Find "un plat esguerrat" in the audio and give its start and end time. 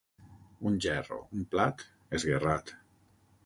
1.39-2.77